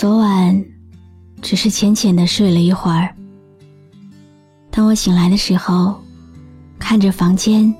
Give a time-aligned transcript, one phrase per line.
[0.00, 0.64] 昨晚
[1.42, 3.14] 只是浅浅的睡了一会儿。
[4.70, 5.94] 当我醒来的时候，
[6.78, 7.70] 看着房间，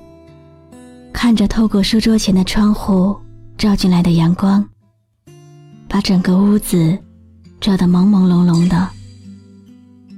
[1.15, 3.17] 看着透过书桌前的窗户
[3.57, 4.63] 照进来的阳光，
[5.89, 6.99] 把整个屋子
[7.59, 8.87] 照得朦朦胧胧的，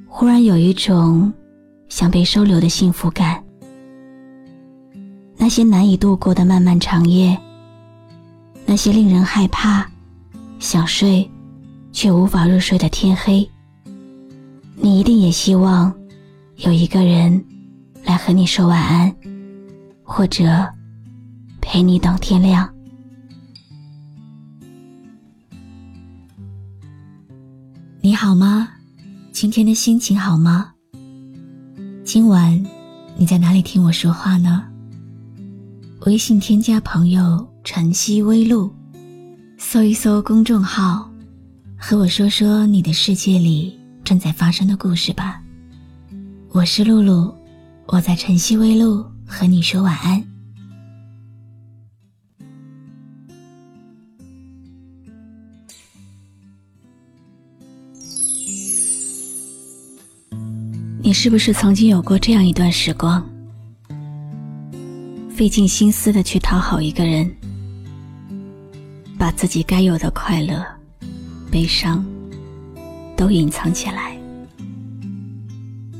[0.09, 1.32] 忽然有一种
[1.88, 3.41] 想被收留的幸福感。
[5.37, 7.38] 那些难以度过的漫漫长夜，
[8.66, 9.88] 那些令人害怕、
[10.59, 11.30] 想睡。
[11.92, 13.48] 却无法入睡的天黑，
[14.74, 15.95] 你一定也希望
[16.57, 17.45] 有一个人
[18.02, 19.15] 来和你说晚安，
[20.02, 20.66] 或者
[21.60, 22.68] 陪你等天亮。
[28.01, 28.68] 你好吗？
[29.30, 30.73] 今天的心情好吗？
[32.04, 32.60] 今晚
[33.16, 34.65] 你在哪里听我说话呢？
[36.06, 38.74] 微信添加朋友“晨曦微露”，
[39.56, 41.12] 搜一搜公众号。
[41.85, 45.43] 和我说说你的世界里正在发生的故事吧。
[46.52, 47.35] 我是露露，
[47.87, 50.24] 我在晨曦微露和你说晚安。
[61.02, 63.29] 你是不是曾经有过这样一段时光，
[65.28, 67.28] 费尽心思的去讨好一个人，
[69.19, 70.65] 把自己该有的快乐？
[71.53, 72.03] 悲伤
[73.15, 74.17] 都隐藏起来，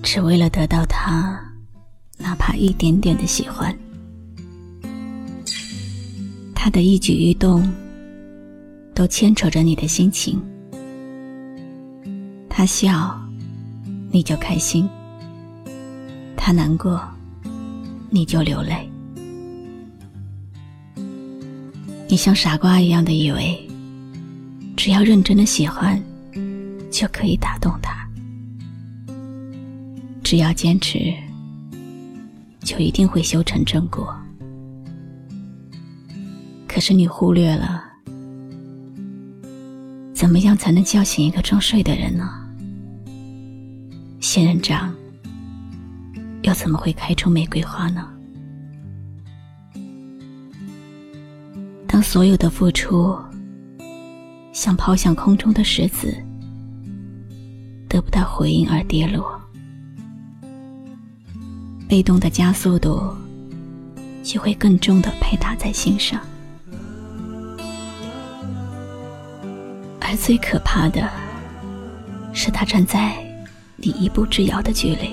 [0.03, 1.39] 只为了得到他
[2.17, 3.77] 哪怕一点点的喜欢。
[6.55, 7.71] 他的一举一动
[8.95, 10.43] 都牵扯着你的心情。
[12.49, 13.15] 他笑，
[14.11, 14.89] 你就开心；
[16.35, 16.99] 他难过，
[18.09, 18.91] 你就流泪。
[22.09, 23.69] 你像傻瓜一样的以为。
[24.85, 26.03] 只要认真的喜欢，
[26.91, 27.93] 就可以打动他；
[30.25, 30.99] 只要坚持，
[32.65, 34.13] 就一定会修成正果。
[36.67, 37.85] 可是你忽略了，
[40.13, 42.29] 怎么样才能叫醒一个装睡的人呢？
[44.19, 44.93] 仙人掌
[46.43, 48.09] 又怎么会开出玫瑰花呢？
[51.87, 53.17] 当所有的付出。
[54.53, 56.15] 像抛向空中的石子，
[57.89, 59.41] 得不到回应而跌落，
[61.89, 63.17] 被动的加速度
[64.23, 66.21] 就会更重的拍打在心上。
[70.01, 71.09] 而最可怕的
[72.35, 73.17] 是，他站在
[73.77, 75.11] 你一步之遥的距离，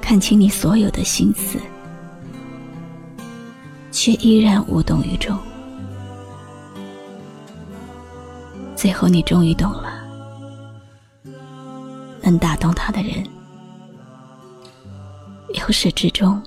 [0.00, 1.58] 看清你所有的心思，
[3.90, 5.38] 却依然无动于衷。
[8.74, 9.92] 最后，你终于懂了，
[12.20, 13.24] 能打动他的人，
[15.54, 16.42] 由始至终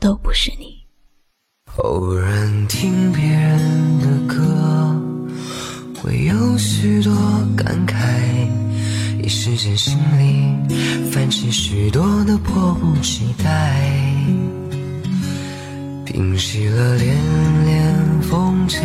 [0.00, 0.74] 都不是你。
[1.76, 4.42] 偶然听别人的歌，
[6.02, 7.14] 会有许多
[7.56, 8.48] 感慨，
[9.22, 13.80] 一时间心里泛起许多的迫不及待，
[16.04, 18.84] 平息了连连风尘。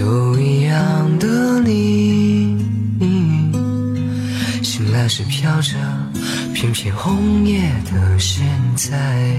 [0.00, 2.56] 就一样的你，
[4.62, 5.74] 醒来时飘着
[6.54, 8.42] 片片红叶的现
[8.74, 9.36] 在，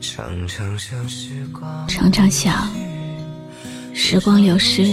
[0.00, 2.66] 常常想时光，常常想
[3.92, 4.84] 时光流逝，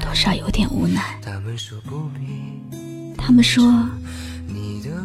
[0.00, 1.20] 多少有点无奈。
[1.20, 1.38] 他
[3.32, 3.86] 们说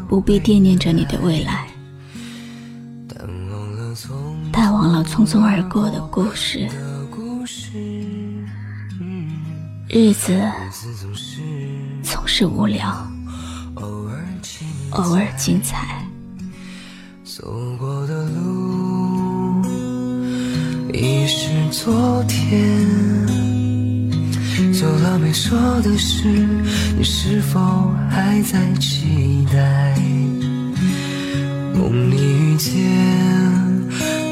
[0.07, 1.68] 不必惦念着你的未来，
[3.10, 6.66] 淡忘了匆匆而过的故事。
[9.88, 10.40] 日子
[12.04, 13.07] 总是无聊，
[13.74, 14.06] 偶
[15.16, 16.06] 尔精彩。
[17.24, 19.63] 走过的路
[20.94, 22.78] 已是昨天，
[24.74, 26.28] 走了没说的事，
[26.98, 27.60] 你是否
[28.10, 29.95] 还在期待？
[31.74, 32.74] 梦里遇见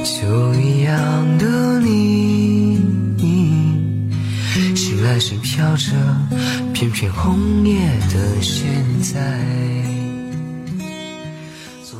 [0.03, 2.26] 就一样的你，
[5.57, 5.91] 飘着
[6.71, 9.41] 片片红叶的现在。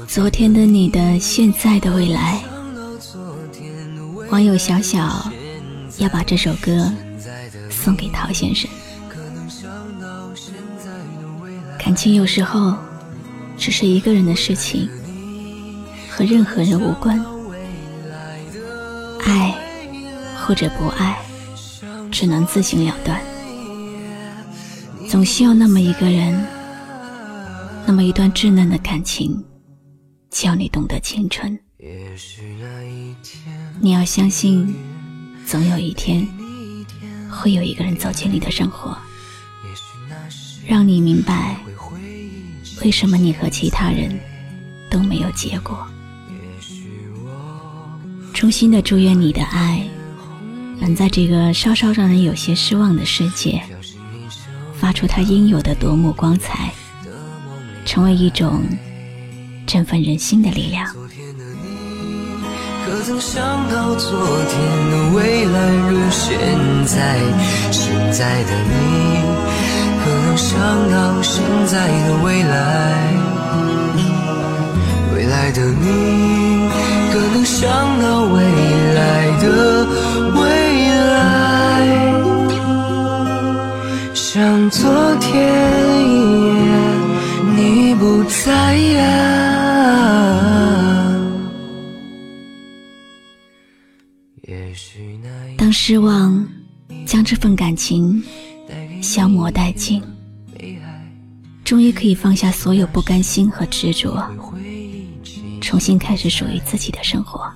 [0.08, 2.40] 昨天的你的现在的未来，
[4.30, 5.28] 网友小小
[5.98, 6.94] 要把这首歌
[7.72, 8.70] 送给陶先生。
[11.80, 12.76] 感情有时候
[13.58, 14.88] 只是一个人的事情，
[16.12, 17.20] 和任何人无关。
[19.26, 19.52] 爱
[20.46, 21.18] 或者不爱，
[22.12, 23.20] 只能自行了断。
[25.10, 26.46] 总需要那么一个人，
[27.86, 29.44] 那么一段稚嫩的感情。
[30.30, 31.58] 叫你懂得青春。
[33.80, 34.76] 你要相信，
[35.46, 36.28] 总有一天
[37.30, 38.96] 会有一个人走进你的生活，
[40.68, 41.58] 让你明白
[42.84, 44.20] 为什么你和其他人
[44.92, 45.88] 都没有结果。
[48.34, 49.88] 衷心的祝愿你的爱
[50.80, 53.64] 能在这个稍稍让人有些失望的世界，
[54.80, 56.72] 发出它应有的夺目光彩，
[57.86, 58.64] 成为一种。
[59.68, 60.88] 振奋人心的力量。
[62.86, 64.58] 可曾想到昨天
[64.90, 65.60] 的未来
[65.90, 66.40] 如现
[66.86, 67.20] 在？
[67.70, 68.72] 现在的你，
[70.02, 70.58] 可能想
[70.90, 73.12] 到现在的未来？
[75.14, 76.70] 未来的你，
[77.12, 77.68] 可能想
[78.02, 78.42] 到未
[78.96, 79.86] 来的
[84.58, 85.40] 像昨天
[86.10, 89.14] 一样，你不在呀。
[95.60, 96.44] 当失望
[97.06, 98.24] 将这份感情
[99.00, 100.02] 消磨殆尽，
[101.64, 104.28] 终于可以放下所有不甘心和执着，
[105.62, 107.48] 重新开始属于自己的生活。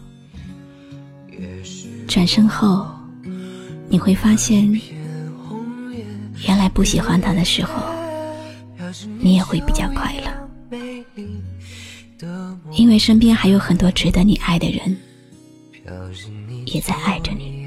[2.07, 2.85] 转身后，
[3.89, 4.79] 你会发现，
[6.47, 7.73] 原来不喜欢他的时候，
[9.19, 10.31] 你也会比较快乐，
[12.71, 14.97] 因为身边还有很多值得你爱的人，
[16.65, 17.61] 也在爱着你。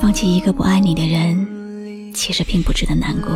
[0.00, 3.30] 放弃一个不爱你的人，其实并不值得难过。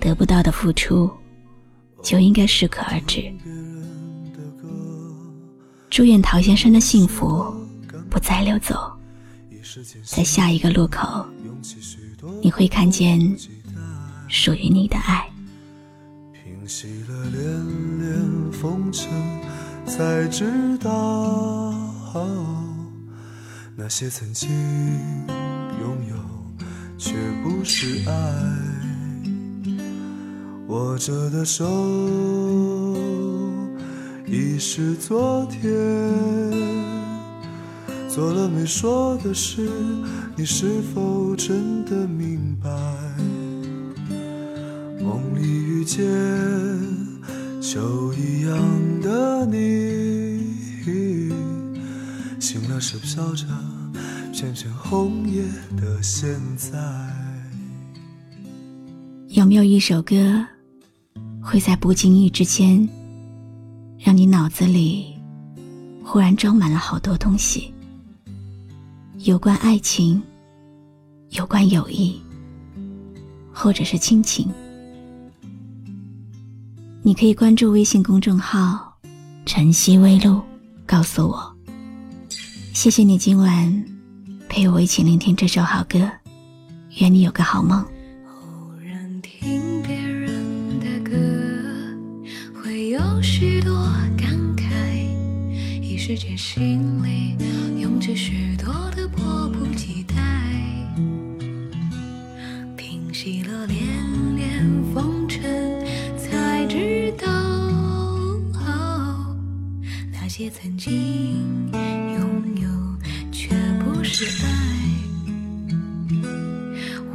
[0.00, 1.10] 得不到的付出，
[2.02, 3.24] 就应该适可而止。
[5.90, 7.44] 祝愿陶先生的幸福
[8.08, 8.90] 不再溜走，
[10.04, 11.26] 在下一个路口，
[12.42, 13.20] 你会看见
[14.28, 15.28] 属于你的爱。
[16.32, 17.42] 平息了连
[17.98, 19.10] 连风尘，
[19.86, 21.74] 才知道。
[23.76, 24.48] 那些曾经
[25.80, 26.16] 拥有，
[26.96, 28.12] 却不是爱。
[30.68, 31.64] 握着的手，
[34.26, 36.77] 已是昨天。
[38.08, 39.68] 做了没说的事，
[40.34, 42.70] 你是否真的明白？
[44.98, 46.04] 梦里遇见，
[47.60, 48.58] 就一样
[49.02, 50.42] 的你，
[52.40, 53.44] 醒了时飘着。
[54.32, 55.42] 片片红叶
[55.76, 56.78] 的现在。
[59.28, 60.46] 有没有一首歌，
[61.42, 62.88] 会在不经意之间，
[63.98, 65.14] 让你脑子里
[66.04, 67.74] 忽然装满了好多东西？
[69.24, 70.22] 有关爱情，
[71.30, 72.20] 有关友谊，
[73.52, 74.48] 或者是亲情。
[77.02, 78.96] 你可以关注微信公众号
[79.44, 80.40] “晨曦微露”，
[80.86, 81.52] 告诉我。
[82.72, 83.84] 谢谢你今晚。
[84.48, 86.08] 陪我一起聆听这首好歌，
[87.00, 87.84] 愿你有个好梦。
[88.24, 91.16] 偶然听别人的歌，
[92.62, 93.74] 会有许多
[94.16, 94.64] 感慨，
[95.82, 97.36] 一时间心里
[97.80, 99.07] 涌起许多的
[110.38, 110.92] 些曾经
[111.72, 112.68] 拥有
[113.32, 113.48] 却
[113.82, 114.04] 不。
[114.04, 114.48] 是爱，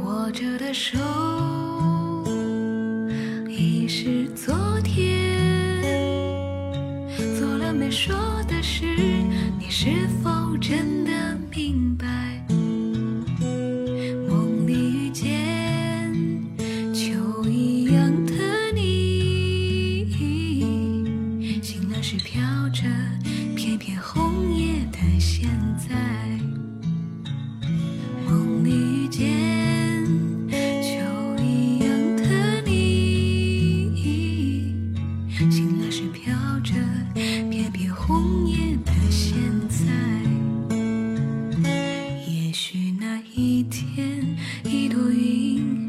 [0.02, 0.98] 握着的手
[3.48, 5.82] 已是昨天，
[7.38, 8.14] 做了没说
[8.46, 8.84] 的事，
[9.58, 11.38] 你是否真的？
[11.50, 12.23] 明白。
[44.64, 45.83] 一朵云